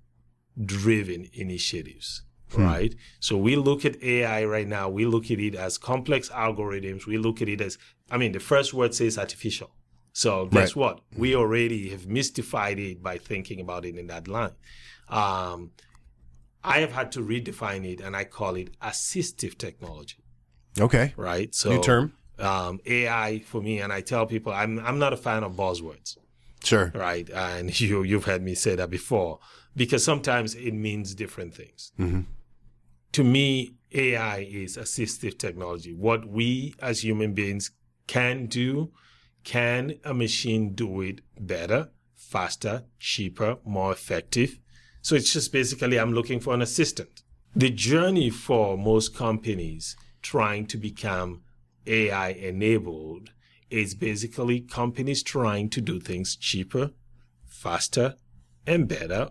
driven 0.63 1.27
initiatives 1.33 2.21
hmm. 2.51 2.63
right? 2.63 2.95
So 3.19 3.37
we 3.37 3.55
look 3.55 3.85
at 3.85 4.01
AI 4.03 4.45
right 4.45 4.67
now, 4.67 4.89
we 4.89 5.05
look 5.05 5.31
at 5.31 5.39
it 5.39 5.55
as 5.55 5.77
complex 5.77 6.29
algorithms. 6.29 7.05
We 7.05 7.17
look 7.17 7.41
at 7.41 7.49
it 7.49 7.61
as, 7.61 7.77
I 8.11 8.17
mean, 8.17 8.31
the 8.31 8.39
first 8.39 8.73
word 8.73 8.93
says 8.93 9.17
artificial. 9.17 9.71
So 10.13 10.45
guess 10.47 10.75
Right. 10.75 10.75
what? 10.75 11.01
We 11.15 11.35
already 11.35 11.89
have 11.89 12.07
mystified 12.07 12.79
it 12.79 13.01
by 13.03 13.17
thinking 13.17 13.59
about 13.61 13.85
it 13.85 13.95
in 13.95 14.07
that 14.07 14.27
line. 14.27 14.55
Um, 15.07 15.71
I 16.63 16.79
have 16.79 16.91
had 16.91 17.11
to 17.13 17.19
redefine 17.21 17.85
it 17.85 18.01
and 18.01 18.15
I 18.15 18.25
call 18.25 18.55
it 18.55 18.69
assistive 18.81 19.57
technology, 19.57 20.17
Okay. 20.79 21.13
right? 21.15 21.53
So 21.55 21.69
New 21.71 21.81
term. 21.81 22.13
Um, 22.37 22.79
AI 22.85 23.39
for 23.39 23.61
me, 23.61 23.79
and 23.81 23.91
I 23.91 23.99
tell 24.01 24.25
people 24.25 24.53
I'm 24.53 24.79
I'm 24.79 24.97
not 24.97 25.11
a 25.13 25.17
fan 25.17 25.43
of 25.43 25.53
buzzwords 25.53 26.17
Sure. 26.63 26.91
right? 26.95 27.29
And 27.29 27.77
you 27.87 28.03
you've 28.03 28.25
heard 28.25 28.41
me 28.41 28.55
say 28.55 28.75
that 28.75 28.89
before 28.89 29.39
because 29.75 30.03
sometimes 30.03 30.55
it 30.55 30.73
means 30.73 31.13
different 31.15 31.53
things. 31.53 31.91
To 33.13 33.23
me, 33.23 33.73
AI 33.93 34.39
is 34.39 34.77
assistive 34.77 35.37
technology. 35.37 35.93
What 35.93 36.27
we 36.27 36.75
as 36.79 37.03
human 37.03 37.33
beings 37.33 37.71
can 38.09 38.47
do, 38.47 38.91
can 39.43 39.93
a 40.03 40.15
machine 40.15 40.73
do 40.73 41.01
it 41.01 41.21
better, 41.39 41.91
faster, 42.15 42.85
cheaper, 42.97 43.57
more 43.63 43.91
effective? 43.91 44.59
So 45.03 45.13
it's 45.13 45.31
just 45.31 45.53
basically 45.53 45.99
I'm 45.99 46.13
looking 46.13 46.39
for 46.39 46.55
an 46.55 46.63
assistant. 46.63 47.21
The 47.55 47.69
journey 47.69 48.31
for 48.31 48.79
most 48.79 49.15
companies 49.15 49.95
trying 50.23 50.65
to 50.67 50.77
become 50.77 51.43
AI 51.85 52.29
enabled 52.29 53.29
is 53.69 53.93
basically 53.93 54.61
companies 54.61 55.21
trying 55.21 55.69
to 55.69 55.79
do 55.79 55.99
things 55.99 56.35
cheaper, 56.35 56.89
faster, 57.45 58.15
and 58.65 58.87
better. 58.87 59.29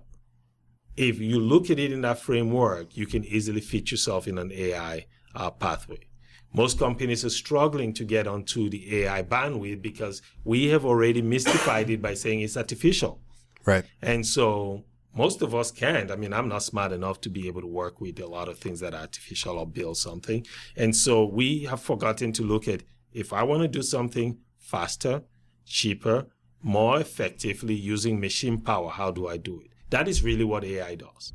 If 0.97 1.19
you 1.19 1.41
look 1.41 1.69
at 1.69 1.81
it 1.81 1.93
in 1.93 2.03
that 2.03 2.21
framework, 2.21 2.97
you 2.97 3.07
can 3.07 3.25
easily 3.25 3.61
fit 3.61 3.91
yourself 3.91 4.29
in 4.29 4.39
an 4.39 4.53
AI 4.53 5.07
uh, 5.35 5.51
pathway. 5.51 6.08
Most 6.53 6.79
companies 6.79 7.25
are 7.25 7.31
struggling 7.31 7.93
to 7.95 8.05
get 8.05 8.27
onto 8.27 8.71
the 8.71 9.05
AI 9.05 9.23
bandwidth 9.23 9.83
because 9.83 10.23
we 10.45 10.69
have 10.69 10.85
already 10.85 11.23
mystified 11.23 11.91
it 11.91 12.01
by 12.01 12.15
saying 12.15 12.41
it's 12.41 12.57
artificial. 12.57 13.21
Right. 13.67 13.85
And 14.01 14.27
so 14.27 14.85
most 15.15 15.43
of 15.43 15.55
us 15.55 15.71
can't. 15.71 16.11
I 16.11 16.17
mean, 16.17 16.33
I'm 16.33 16.49
not 16.49 16.63
smart 16.63 16.93
enough 16.93 17.21
to 17.23 17.29
be 17.29 17.49
able 17.49 17.61
to 17.61 17.67
work 17.67 18.01
with 18.01 18.19
a 18.21 18.27
lot 18.27 18.49
of 18.49 18.59
things 18.59 18.81
that 18.81 18.95
are 18.95 19.01
artificial 19.03 19.59
or 19.59 19.67
build 19.67 19.99
something. 19.99 20.47
And 20.77 20.97
so 20.97 21.25
we 21.27 21.65
have 21.65 21.81
forgotten 21.81 22.33
to 22.33 22.43
look 22.43 22.67
at 22.67 22.83
if 23.13 23.33
I 23.33 23.43
want 23.43 23.63
to 23.63 23.69
do 23.69 23.83
something 23.83 24.39
faster, 24.59 25.23
cheaper, 25.67 26.27
more 26.63 27.01
effectively 27.01 27.75
using 27.75 28.21
machine 28.21 28.61
power, 28.61 28.91
how 28.91 29.11
do 29.11 29.29
I 29.29 29.37
do 29.37 29.61
it? 29.61 29.71
That 29.91 30.09
is 30.09 30.23
really 30.23 30.45
what 30.45 30.65
AI 30.65 30.95
does. 30.95 31.33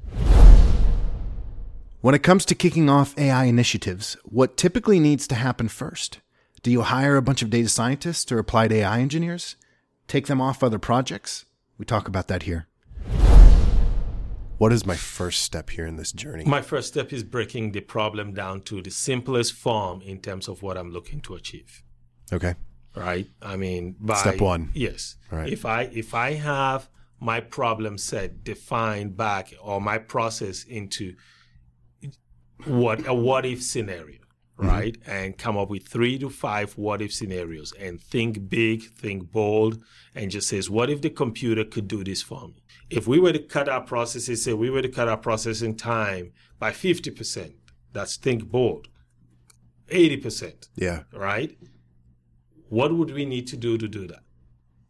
When 2.03 2.13
it 2.13 2.21
comes 2.21 2.43
to 2.47 2.53
kicking 2.53 2.89
off 2.89 3.17
AI 3.17 3.45
initiatives, 3.45 4.17
what 4.25 4.57
typically 4.57 4.99
needs 4.99 5.25
to 5.27 5.35
happen 5.35 5.69
first? 5.69 6.19
Do 6.61 6.69
you 6.69 6.81
hire 6.81 7.15
a 7.15 7.21
bunch 7.21 7.41
of 7.41 7.49
data 7.49 7.69
scientists 7.69 8.29
or 8.29 8.39
applied 8.39 8.73
AI 8.73 8.99
engineers? 8.99 9.55
Take 10.09 10.27
them 10.27 10.41
off 10.41 10.61
other 10.61 10.79
projects? 10.79 11.45
We 11.77 11.85
talk 11.85 12.09
about 12.09 12.27
that 12.27 12.43
here. 12.43 12.67
What 14.57 14.73
is 14.73 14.85
my 14.85 14.97
first 14.97 15.43
step 15.43 15.69
here 15.69 15.85
in 15.85 15.95
this 15.95 16.11
journey? 16.11 16.43
My 16.43 16.61
first 16.61 16.89
step 16.89 17.13
is 17.13 17.23
breaking 17.23 17.71
the 17.71 17.79
problem 17.79 18.33
down 18.33 18.63
to 18.63 18.81
the 18.81 18.91
simplest 18.91 19.53
form 19.53 20.01
in 20.01 20.19
terms 20.19 20.49
of 20.49 20.61
what 20.61 20.77
I'm 20.77 20.91
looking 20.91 21.21
to 21.21 21.35
achieve. 21.35 21.83
Okay. 22.33 22.55
right? 22.97 23.29
I 23.41 23.55
mean, 23.55 23.95
by 23.97 24.15
Step 24.15 24.41
one. 24.41 24.71
Yes. 24.73 25.15
All 25.31 25.37
right. 25.37 25.47
If 25.47 25.65
I 25.65 25.83
if 25.83 26.13
I 26.13 26.33
have 26.33 26.89
my 27.21 27.39
problem 27.39 27.97
set 27.97 28.43
defined 28.43 29.15
back 29.15 29.53
or 29.61 29.79
my 29.79 29.99
process 29.99 30.65
into 30.65 31.15
what 32.65 33.05
a 33.07 33.13
what 33.13 33.45
if 33.45 33.61
scenario, 33.63 34.19
Mm-hmm. 34.59 34.67
right? 34.67 34.97
And 35.07 35.35
come 35.37 35.57
up 35.57 35.69
with 35.71 35.87
three 35.87 36.19
to 36.19 36.29
five 36.29 36.73
what 36.77 37.01
if 37.01 37.11
scenarios 37.13 37.73
and 37.79 37.99
think 37.99 38.49
big, 38.49 38.83
think 38.83 39.31
bold, 39.31 39.81
and 40.13 40.29
just 40.29 40.47
says, 40.47 40.69
what 40.69 40.91
if 40.91 41.01
the 41.01 41.09
computer 41.09 41.63
could 41.63 41.87
do 41.87 42.03
this 42.03 42.21
for 42.21 42.47
me? 42.49 42.63
If 42.91 43.07
we 43.07 43.19
were 43.19 43.33
to 43.33 43.39
cut 43.39 43.67
our 43.67 43.81
processes, 43.81 44.43
say 44.43 44.53
we 44.53 44.69
were 44.69 44.83
to 44.83 44.89
cut 44.89 45.07
our 45.09 45.17
processing 45.17 45.75
time 45.75 46.33
by 46.59 46.69
50%, 46.71 47.53
that's 47.93 48.15
think 48.17 48.45
bold. 48.45 48.89
80%, 49.89 50.69
Yeah. 50.75 51.03
right? 51.13 51.57
What 52.69 52.95
would 52.95 53.11
we 53.11 53.25
need 53.25 53.47
to 53.47 53.57
do 53.57 53.77
to 53.77 53.87
do 53.87 54.07
that? 54.07 54.23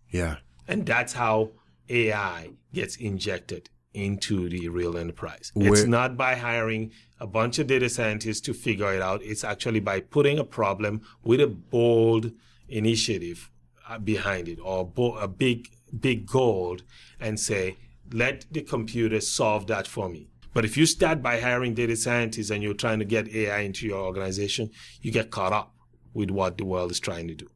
Yeah. 0.09 0.37
And 0.67 0.85
that's 0.85 1.13
how 1.13 1.51
AI 1.89 2.49
gets 2.73 2.95
injected 2.97 3.69
into 3.93 4.49
the 4.49 4.69
real 4.69 4.97
enterprise. 4.97 5.51
Where- 5.53 5.71
it's 5.73 5.83
not 5.83 6.17
by 6.17 6.35
hiring 6.35 6.91
a 7.19 7.27
bunch 7.27 7.59
of 7.59 7.67
data 7.67 7.89
scientists 7.89 8.41
to 8.41 8.53
figure 8.53 8.93
it 8.93 9.01
out. 9.01 9.21
It's 9.23 9.43
actually 9.43 9.79
by 9.79 9.99
putting 10.01 10.39
a 10.39 10.43
problem 10.43 11.01
with 11.23 11.39
a 11.39 11.47
bold 11.47 12.31
initiative 12.67 13.49
uh, 13.87 13.99
behind 13.99 14.47
it 14.47 14.59
or 14.61 14.85
bo- 14.85 15.17
a 15.17 15.27
big, 15.27 15.69
big 15.99 16.25
goal 16.25 16.77
and 17.19 17.39
say, 17.39 17.77
let 18.11 18.45
the 18.51 18.61
computer 18.61 19.19
solve 19.21 19.67
that 19.67 19.87
for 19.87 20.09
me. 20.09 20.27
But 20.53 20.65
if 20.65 20.77
you 20.77 20.85
start 20.85 21.21
by 21.21 21.39
hiring 21.39 21.73
data 21.73 21.95
scientists 21.95 22.49
and 22.51 22.61
you're 22.61 22.75
trying 22.75 22.99
to 22.99 23.05
get 23.05 23.27
AI 23.33 23.59
into 23.61 23.87
your 23.87 24.01
organization, 24.05 24.69
you 25.01 25.11
get 25.11 25.31
caught 25.31 25.51
up 25.53 25.73
with 26.13 26.29
what 26.29 26.57
the 26.57 26.65
world 26.65 26.91
is 26.91 26.99
trying 26.99 27.27
to 27.27 27.35
do 27.35 27.47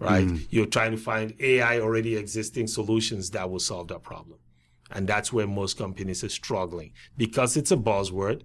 right? 0.00 0.28
You're 0.50 0.66
trying 0.66 0.90
to 0.90 0.96
find 0.96 1.32
AI 1.38 1.78
already 1.78 2.16
existing 2.16 2.66
solutions 2.66 3.30
that 3.30 3.48
will 3.48 3.60
solve 3.60 3.86
that 3.88 4.02
problem. 4.02 4.38
And 4.94 5.06
that's 5.06 5.32
where 5.32 5.46
most 5.46 5.76
companies 5.76 6.22
are 6.24 6.28
struggling 6.28 6.92
because 7.16 7.56
it's 7.56 7.72
a 7.72 7.76
buzzword. 7.76 8.42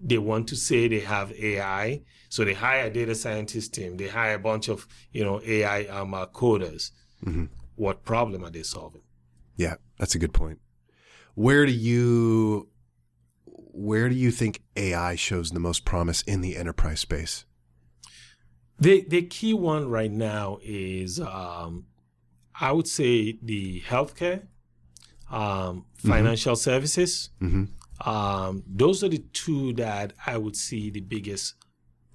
They 0.00 0.18
want 0.18 0.48
to 0.48 0.56
say 0.56 0.88
they 0.88 1.00
have 1.00 1.32
AI. 1.32 2.02
So 2.28 2.44
they 2.44 2.54
hire 2.54 2.86
a 2.86 2.90
data 2.90 3.14
scientist 3.14 3.72
team. 3.72 3.96
They 3.96 4.08
hire 4.08 4.34
a 4.34 4.38
bunch 4.38 4.68
of, 4.68 4.86
you 5.12 5.24
know, 5.24 5.40
AI 5.46 5.84
um, 5.84 6.12
uh, 6.12 6.26
coders. 6.26 6.90
What 7.76 8.04
problem 8.04 8.44
are 8.44 8.50
they 8.50 8.64
solving? 8.64 9.02
Yeah. 9.56 9.76
That's 9.98 10.16
a 10.16 10.18
good 10.18 10.32
point. 10.32 10.58
Where 11.34 11.64
do 11.64 11.70
you 11.72 12.68
where 13.46 14.08
do 14.08 14.14
you 14.14 14.30
think 14.30 14.62
AI 14.76 15.14
shows 15.14 15.52
the 15.52 15.60
most 15.60 15.84
promise 15.84 16.22
in 16.22 16.40
the 16.40 16.56
enterprise 16.56 16.98
space? 16.98 17.44
The 18.78 19.04
the 19.08 19.22
key 19.22 19.54
one 19.54 19.88
right 19.88 20.10
now 20.10 20.58
is 20.62 21.20
um, 21.20 21.86
I 22.60 22.72
would 22.72 22.88
say 22.88 23.38
the 23.40 23.80
healthcare, 23.82 24.48
um, 25.32 25.86
financial 25.96 26.54
services. 26.56 27.30
Um, 28.04 28.62
those 28.66 29.02
are 29.04 29.08
the 29.08 29.24
two 29.32 29.72
that 29.74 30.12
I 30.26 30.36
would 30.36 30.56
see 30.56 30.90
the 30.90 31.00
biggest 31.00 31.54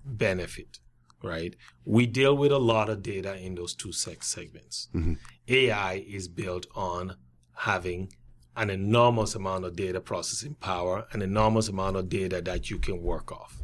benefit. 0.06 0.80
Right, 1.24 1.56
we 1.84 2.06
deal 2.06 2.38
with 2.38 2.52
a 2.52 2.60
lot 2.60 2.90
of 2.90 3.02
data 3.02 3.36
in 3.36 3.56
those 3.56 3.74
two 3.74 3.92
sex 3.92 4.28
segments. 4.28 4.88
AI 5.48 6.06
is 6.08 6.28
built 6.28 6.68
on 6.76 7.16
having 7.56 8.14
an 8.56 8.70
enormous 8.70 9.34
amount 9.34 9.66
of 9.66 9.76
data 9.76 10.00
processing 10.00 10.54
power, 10.56 11.08
an 11.14 11.24
enormous 11.24 11.70
amount 11.70 11.96
of 11.98 12.08
data 12.08 12.40
that 12.42 12.70
you 12.70 12.78
can 12.78 13.02
work 13.02 13.32
off. 13.32 13.58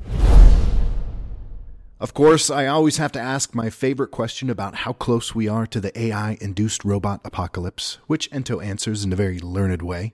Of 2.03 2.13
course, 2.13 2.50
I 2.50 2.67
always 2.67 2.98
have 2.98 3.13
to 3.13 3.19
ask 3.22 3.55
my 3.55 3.69
favorite 3.69 4.12
question 4.12 4.50
about 4.50 4.75
how 4.75 4.91
close 4.91 5.33
we 5.33 5.48
are 5.48 5.65
to 5.67 5.79
the 5.79 5.98
AI 5.98 6.38
induced 6.41 6.83
robot 6.83 7.22
apocalypse, 7.24 7.98
which 8.07 8.29
Ntoh 8.31 8.62
answers 8.62 9.05
in 9.05 9.13
a 9.13 9.15
very 9.15 9.39
learned 9.39 9.81
way. 9.81 10.13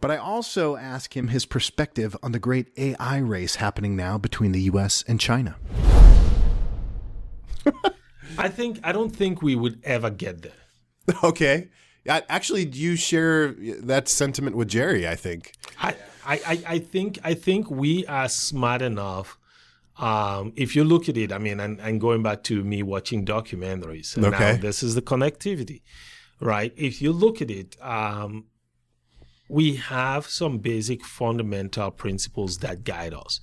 But 0.00 0.10
I 0.10 0.16
also 0.16 0.76
ask 0.76 1.14
him 1.14 1.28
his 1.28 1.44
perspective 1.44 2.16
on 2.22 2.32
the 2.32 2.38
great 2.38 2.68
AI 2.78 3.18
race 3.18 3.56
happening 3.56 3.96
now 3.96 4.16
between 4.16 4.52
the 4.52 4.62
US 4.62 5.04
and 5.06 5.20
China. 5.20 5.56
I 8.38 8.48
think 8.48 8.80
I 8.82 8.92
don't 8.92 9.14
think 9.14 9.42
we 9.42 9.54
would 9.56 9.80
ever 9.84 10.08
get 10.08 10.40
there. 10.40 10.52
Okay. 11.22 11.68
Actually, 12.08 12.64
you 12.66 12.96
share 12.96 13.48
that 13.92 14.08
sentiment 14.08 14.56
with 14.56 14.68
Jerry, 14.68 15.06
I 15.06 15.16
think. 15.16 15.52
I, 15.78 15.96
I- 16.24 16.62
I 16.66 16.78
think 16.78 17.18
I 17.22 17.34
think 17.34 17.70
we 17.70 18.06
are 18.06 18.30
smart 18.30 18.80
enough. 18.80 19.38
Um, 19.96 20.52
if 20.56 20.74
you 20.74 20.82
look 20.84 21.08
at 21.08 21.16
it, 21.16 21.32
I 21.32 21.38
mean, 21.38 21.60
and, 21.60 21.80
and 21.80 22.00
going 22.00 22.22
back 22.22 22.42
to 22.44 22.64
me 22.64 22.82
watching 22.82 23.24
documentaries, 23.24 24.16
and 24.16 24.24
Okay. 24.26 24.52
now 24.52 24.56
this 24.56 24.82
is 24.82 24.94
the 24.94 25.02
connectivity, 25.02 25.82
right? 26.40 26.72
If 26.76 27.00
you 27.00 27.12
look 27.12 27.40
at 27.40 27.50
it, 27.50 27.76
um, 27.80 28.46
we 29.48 29.76
have 29.76 30.26
some 30.26 30.58
basic 30.58 31.04
fundamental 31.04 31.90
principles 31.90 32.58
that 32.58 32.82
guide 32.82 33.14
us. 33.14 33.40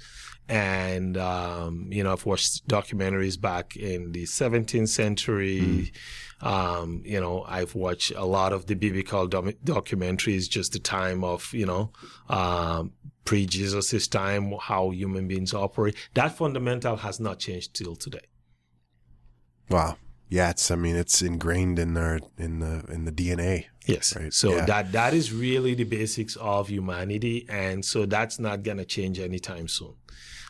And, 0.49 1.17
um, 1.17 1.87
you 1.91 2.03
know, 2.03 2.11
I've 2.11 2.25
watched 2.25 2.67
documentaries 2.67 3.39
back 3.39 3.77
in 3.77 4.11
the 4.11 4.23
17th 4.23 4.89
century. 4.89 5.93
Um, 6.41 7.03
you 7.05 7.21
know, 7.21 7.45
I've 7.47 7.75
watched 7.75 8.11
a 8.15 8.25
lot 8.25 8.51
of 8.51 8.65
the 8.65 8.73
biblical 8.73 9.27
dom- 9.27 9.53
documentaries, 9.63 10.49
just 10.49 10.73
the 10.73 10.79
time 10.79 11.23
of, 11.23 11.53
you 11.53 11.65
know, 11.65 11.91
um, 12.29 12.93
pre 13.23 13.45
Jesus' 13.45 14.07
time, 14.07 14.53
how 14.59 14.89
human 14.89 15.27
beings 15.27 15.53
operate. 15.53 15.95
That 16.15 16.35
fundamental 16.35 16.97
has 16.97 17.19
not 17.19 17.39
changed 17.39 17.75
till 17.75 17.95
today. 17.95 18.25
Wow. 19.69 19.97
Yeah, 20.31 20.49
it's. 20.51 20.71
I 20.71 20.75
mean, 20.77 20.95
it's 20.95 21.21
ingrained 21.21 21.77
in 21.77 21.97
our 21.97 22.19
in 22.37 22.59
the 22.59 22.85
in 22.89 23.03
the 23.03 23.11
DNA. 23.11 23.65
Yes. 23.85 24.15
Right. 24.15 24.33
So 24.33 24.55
Yeah. 24.55 24.65
that 24.65 24.93
that 24.93 25.13
is 25.13 25.33
really 25.33 25.75
the 25.75 25.83
basics 25.83 26.37
of 26.37 26.69
humanity, 26.69 27.45
and 27.49 27.83
so 27.83 28.05
that's 28.05 28.39
not 28.39 28.63
gonna 28.63 28.85
change 28.85 29.19
anytime 29.19 29.67
soon. 29.67 29.95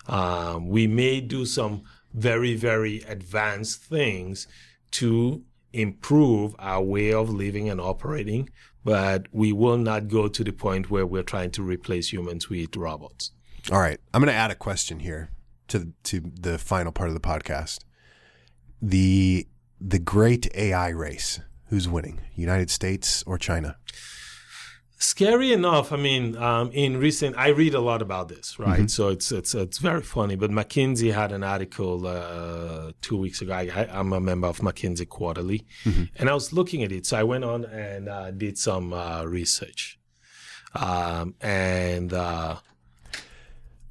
Um, 0.06 0.68
we 0.68 0.86
may 0.86 1.20
do 1.20 1.46
some 1.46 1.82
very 2.14 2.56
very 2.56 3.02
advanced 3.08 3.82
things 3.84 4.46
to 4.92 5.42
improve 5.74 6.54
our 6.60 6.84
way 6.84 7.12
of 7.12 7.30
living 7.32 7.68
and 7.68 7.82
operating, 7.82 8.50
but 8.84 9.26
we 9.32 9.52
will 9.52 9.78
not 9.78 10.08
go 10.10 10.28
to 10.28 10.44
the 10.44 10.52
point 10.52 10.92
where 10.92 11.08
we're 11.08 11.24
trying 11.24 11.50
to 11.52 11.64
replace 11.64 12.14
humans 12.14 12.50
with 12.50 12.76
robots. 12.76 13.32
All 13.72 13.80
right, 13.80 14.00
I'm 14.14 14.22
going 14.22 14.32
to 14.34 14.38
add 14.38 14.52
a 14.52 14.56
question 14.56 15.00
here 15.00 15.32
to 15.70 15.92
to 16.04 16.22
the 16.40 16.60
final 16.60 16.92
part 16.92 17.10
of 17.10 17.16
the 17.16 17.20
podcast. 17.22 17.80
The 18.82 19.48
the 19.82 20.00
great 20.00 20.54
AI 20.56 20.90
race. 20.90 21.40
Who's 21.70 21.88
winning? 21.88 22.20
United 22.36 22.70
States 22.70 23.24
or 23.26 23.38
China? 23.38 23.78
Scary 24.98 25.52
enough, 25.52 25.92
I 25.92 25.96
mean, 25.98 26.38
um, 26.38 26.70
in 26.74 26.98
recent, 26.98 27.36
I 27.36 27.48
read 27.48 27.74
a 27.74 27.80
lot 27.80 28.04
about 28.04 28.28
this, 28.28 28.60
right? 28.60 28.88
So 28.92 29.08
it's 29.08 29.32
it's 29.32 29.56
it's 29.56 29.80
very 29.80 30.04
funny. 30.04 30.36
But 30.36 30.52
McKinsey 30.52 31.12
had 31.12 31.32
an 31.32 31.44
article 31.44 32.06
uh, 32.06 32.92
two 33.02 33.18
weeks 33.18 33.42
ago. 33.42 33.54
I, 33.54 33.88
I'm 33.92 34.14
a 34.14 34.20
member 34.20 34.48
of 34.48 34.60
McKinsey 34.60 35.10
Quarterly, 35.10 35.66
and 36.18 36.30
I 36.30 36.34
was 36.36 36.54
looking 36.54 36.84
at 36.84 36.92
it. 36.92 37.08
So 37.08 37.18
I 37.18 37.24
went 37.24 37.44
on 37.44 37.66
and 37.66 38.10
uh, 38.10 38.30
did 38.30 38.60
some 38.60 38.94
uh, 38.94 39.24
research, 39.24 39.98
um, 40.76 41.34
and 41.42 42.14
uh, 42.14 42.58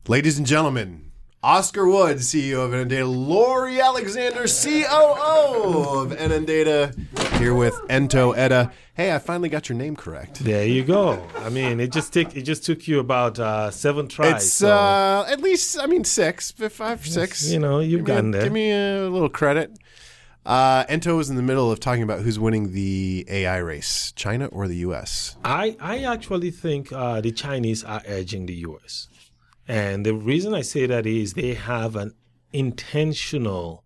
Ladies 0.09 0.39
and 0.39 0.47
gentlemen, 0.47 1.10
Oscar 1.43 1.89
Wood, 1.89 2.19
CEO 2.19 2.67
of 2.67 2.73
Enendata, 2.73 3.09
Lori 3.09 3.81
Alexander, 3.81 4.41
COO 4.43 6.01
of 6.03 6.11
Enendata, 6.13 6.95
here 7.39 7.55
with 7.55 7.73
Ntoh 7.89 8.37
Etta. 8.37 8.71
Hey, 8.93 9.15
I 9.15 9.19
finally 9.19 9.49
got 9.49 9.67
your 9.71 9.79
name 9.79 9.97
correct. 9.97 10.45
there 10.45 10.67
you 10.67 10.85
go. 10.85 11.27
I 11.39 11.49
mean, 11.49 11.81
it 11.81 11.93
just 11.93 12.13
took 12.13 12.37
it 12.37 12.43
just 12.43 12.67
took 12.67 12.87
you 12.87 12.99
about 13.01 13.39
uh, 13.39 13.71
seven 13.71 14.07
tries. 14.07 14.45
It's 14.45 14.53
so, 14.53 14.69
uh, 14.69 15.25
at 15.31 15.41
least, 15.41 15.81
I 15.81 15.87
mean, 15.87 16.05
six, 16.05 16.51
five, 16.51 17.07
six. 17.07 17.51
you 17.51 17.59
know, 17.59 17.81
you've 17.81 18.01
Give 18.01 18.01
me 18.01 18.07
gotten 18.07 18.31
there. 18.33 18.43
Give 18.43 18.53
me 18.53 18.71
a 18.73 19.09
little 19.09 19.31
credit. 19.31 19.79
Uh, 20.45 20.85
Ntoh 20.85 21.17
was 21.17 21.31
in 21.31 21.37
the 21.37 21.43
middle 21.43 21.73
of 21.73 21.81
talking 21.81 22.03
about 22.03 22.21
who's 22.21 22.39
winning 22.39 22.73
the 22.73 23.25
AI 23.31 23.59
race, 23.59 24.13
China 24.15 24.47
or 24.47 24.69
the 24.69 24.77
U.S. 24.77 25.37
I, 25.43 25.77
I 25.81 25.99
actually 26.05 26.51
think 26.51 26.93
uh, 26.93 27.23
the 27.23 27.31
Chinese 27.33 27.83
are 27.85 28.03
edging 28.05 28.45
the 28.45 28.55
US. 28.67 29.09
And 29.71 30.05
the 30.05 30.15
reason 30.15 30.53
I 30.53 30.63
say 30.63 30.87
that 30.87 31.07
is 31.07 31.35
they 31.35 31.55
have 31.55 31.95
an 31.95 32.11
intentional 32.53 33.85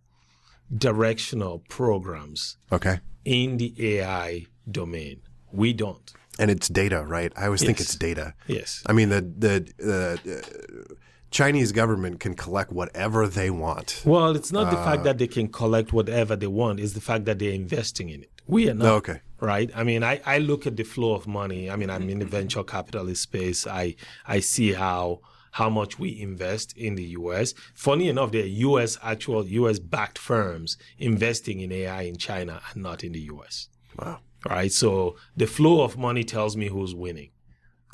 directional 0.77 1.59
programs 1.69 2.57
Okay, 2.73 3.01
in 3.25 3.59
the 3.59 3.75
AI 3.99 4.47
domain. 4.71 5.21
We 5.53 5.73
don't. 5.73 6.13
and 6.39 6.51
it's 6.51 6.69
data, 6.69 7.05
right? 7.17 7.33
I 7.37 7.45
always 7.47 7.63
think 7.63 7.79
it's 7.81 7.95
data. 7.97 8.35
Yes. 8.49 8.83
I 8.87 8.93
mean, 8.99 9.09
the 9.11 9.21
the 9.47 9.55
uh, 9.93 10.95
Chinese 11.31 11.71
government 11.73 12.19
can 12.21 12.35
collect 12.35 12.71
whatever 12.73 13.29
they 13.29 13.51
want. 13.51 14.03
Well, 14.05 14.35
it's 14.37 14.53
not 14.53 14.71
the 14.71 14.79
Uh, 14.79 14.85
fact 14.85 15.05
that 15.05 15.19
they 15.19 15.29
can 15.29 15.49
collect 15.49 15.93
whatever 15.93 16.35
they 16.43 16.49
want, 16.63 16.81
it's 16.81 16.95
the 16.95 17.01
fact 17.11 17.25
that 17.27 17.39
they're 17.41 17.53
investing 17.65 18.09
in 18.15 18.23
it. 18.23 18.31
We 18.47 18.69
are 18.71 18.75
not. 18.75 18.87
Oh, 18.89 18.95
okay. 19.03 19.19
Right. 19.41 19.71
I 19.81 19.83
mean, 19.85 20.03
I, 20.03 20.21
I 20.35 20.39
look 20.39 20.67
at 20.67 20.77
the 20.77 20.85
flow 20.85 21.13
of 21.15 21.27
money. 21.27 21.63
I 21.73 21.77
mean, 21.77 21.91
I'm 21.91 22.09
in 22.09 22.19
the 22.19 22.25
venture 22.39 22.65
capitalist 22.65 23.21
space. 23.23 23.61
I 23.67 23.95
I 24.27 24.41
see 24.41 24.73
how 24.73 25.21
how 25.55 25.71
much 25.71 26.01
we 26.01 26.21
invest 26.21 26.77
in 26.77 26.97
the 26.97 27.05
US. 27.21 27.55
Funny 27.75 28.09
enough, 28.09 28.33
there 28.33 28.43
are 28.43 28.57
US 28.71 28.99
actual 29.05 29.47
US 29.47 29.79
backed 29.79 30.19
firms 30.19 30.77
investing 30.99 31.61
in 31.61 31.71
AI 31.71 32.03
in 32.03 32.17
China 32.17 32.61
and 32.69 32.83
not 32.83 33.05
in 33.05 33.13
the 33.13 33.21
US. 33.35 33.69
Wow. 33.97 34.19
Right. 34.51 34.73
So 34.73 35.15
the 35.37 35.47
flow 35.47 35.83
of 35.85 35.97
money 35.97 36.25
tells 36.25 36.57
me 36.57 36.67
who's 36.67 36.93
winning. 36.93 37.31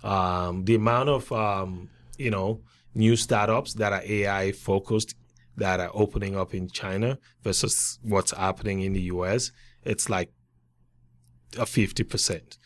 Um, 0.02 0.64
the 0.64 0.74
amount 0.74 1.10
of 1.10 1.30
um, 1.32 1.90
you 2.16 2.30
know 2.30 2.62
new 2.94 3.14
startups 3.14 3.74
that 3.74 3.92
are 3.92 4.02
AI 4.06 4.52
focused 4.52 5.14
that 5.58 5.80
are 5.80 5.90
opening 5.92 6.38
up 6.38 6.54
in 6.54 6.70
China 6.70 7.18
versus 7.42 7.98
what's 8.02 8.30
happening 8.30 8.80
in 8.80 8.94
the 8.94 9.02
US, 9.14 9.52
it's 9.84 10.08
like 10.08 10.32
a 11.58 11.66
fifty 11.66 12.04
percent. 12.04 12.56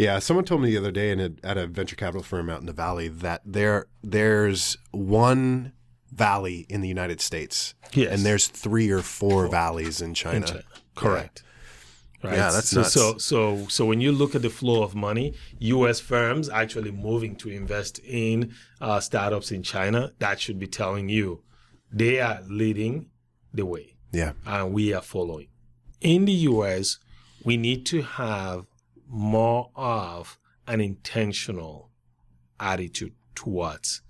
Yeah, 0.00 0.18
someone 0.18 0.46
told 0.46 0.62
me 0.62 0.70
the 0.70 0.78
other 0.78 0.90
day 0.90 1.10
in 1.10 1.20
a, 1.20 1.30
at 1.44 1.58
a 1.58 1.66
venture 1.66 1.94
capital 1.94 2.22
firm 2.22 2.48
out 2.48 2.60
in 2.60 2.66
the 2.66 2.72
valley 2.72 3.08
that 3.08 3.42
there 3.44 3.86
there's 4.02 4.78
one 4.92 5.72
valley 6.10 6.64
in 6.70 6.80
the 6.80 6.88
United 6.88 7.20
States, 7.20 7.74
Yes. 7.92 8.10
and 8.12 8.24
there's 8.24 8.46
three 8.46 8.90
or 8.90 9.02
four 9.02 9.48
valleys 9.48 10.00
in 10.00 10.14
China. 10.14 10.38
in 10.38 10.44
China. 10.44 10.62
Correct. 10.94 11.42
Right. 12.22 12.32
Yeah, 12.32 12.50
that's 12.50 12.70
so, 12.70 12.80
nuts. 12.80 12.92
so 12.94 13.18
so 13.18 13.66
so 13.68 13.84
when 13.84 14.00
you 14.00 14.10
look 14.12 14.34
at 14.34 14.40
the 14.40 14.48
flow 14.48 14.82
of 14.82 14.94
money, 14.94 15.34
U.S. 15.58 16.00
firms 16.00 16.48
actually 16.48 16.92
moving 16.92 17.36
to 17.36 17.50
invest 17.50 17.98
in 17.98 18.54
uh, 18.80 19.00
startups 19.00 19.52
in 19.52 19.62
China, 19.62 20.12
that 20.18 20.40
should 20.40 20.58
be 20.58 20.66
telling 20.66 21.10
you 21.10 21.42
they 21.92 22.20
are 22.20 22.40
leading 22.48 23.10
the 23.52 23.66
way. 23.66 23.96
Yeah, 24.12 24.32
and 24.46 24.72
we 24.72 24.94
are 24.94 25.02
following. 25.02 25.48
In 26.00 26.24
the 26.24 26.32
US, 26.32 26.98
we 27.44 27.58
need 27.58 27.84
to 27.86 28.00
have 28.02 28.64
more 29.10 29.70
of 29.74 30.38
an 30.66 30.80
intentional 30.80 31.90
attitude 32.60 33.12
towards 33.34 34.02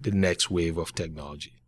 the 0.00 0.10
next 0.10 0.50
wave 0.50 0.78
of 0.78 0.94
technology. 0.94 1.62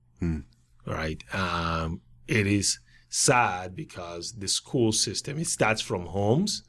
Right? 0.87 1.23
Um, 1.35 2.01
it 2.27 2.47
is 2.47 2.79
sad 3.09 3.77
because 3.77 4.33
the 4.33 4.49
school 4.49 4.93
system, 4.93 5.39
it 5.39 5.47
starts 5.47 5.83
from 5.83 6.07
homes. 6.07 6.63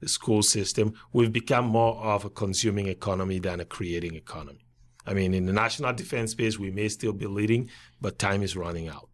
The 0.00 0.08
school 0.08 0.42
system, 0.42 0.92
we've 1.12 1.32
become 1.32 1.64
more 1.64 1.96
of 1.96 2.24
a 2.26 2.30
consuming 2.30 2.88
economy 2.88 3.38
than 3.38 3.60
a 3.60 3.64
creating 3.64 4.14
economy. 4.16 4.66
I 5.06 5.14
mean, 5.14 5.32
in 5.32 5.46
the 5.46 5.52
national 5.52 5.92
defense 5.94 6.32
space, 6.32 6.58
we 6.58 6.70
may 6.70 6.88
still 6.88 7.12
be 7.12 7.26
leading, 7.26 7.70
but 8.00 8.18
time 8.18 8.42
is 8.42 8.56
running 8.56 8.88
out. 8.88 9.08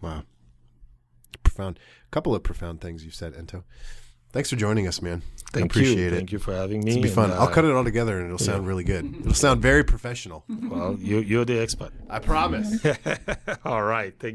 wow, 0.00 0.22
profound. 1.42 1.78
A 2.06 2.10
couple 2.10 2.34
of 2.34 2.42
profound 2.42 2.80
things 2.80 3.04
you've 3.04 3.14
said, 3.14 3.34
Ntoh. 3.34 3.64
Thanks 4.34 4.50
for 4.50 4.56
joining 4.56 4.88
us, 4.88 5.00
man. 5.00 5.22
I 5.54 5.60
appreciate 5.60 5.96
you. 5.96 6.06
it. 6.08 6.10
Thank 6.10 6.32
you 6.32 6.40
for 6.40 6.52
having 6.52 6.82
me. 6.82 6.90
It'll 6.90 7.02
be 7.02 7.08
and, 7.08 7.14
fun. 7.14 7.30
I'll 7.30 7.42
uh, 7.42 7.50
cut 7.52 7.64
it 7.64 7.70
all 7.70 7.84
together, 7.84 8.18
and 8.18 8.26
it'll 8.26 8.38
sound 8.38 8.66
really 8.66 8.82
good. 8.82 9.14
It'll 9.20 9.32
sound 9.32 9.62
very 9.62 9.84
professional. 9.84 10.44
Well, 10.48 10.96
you, 10.98 11.20
you're 11.20 11.44
the 11.44 11.60
expert. 11.60 11.92
I 12.10 12.18
promise. 12.18 12.84
All 13.64 13.84
right. 13.84 14.12
Thank 14.18 14.24
you. 14.24 14.30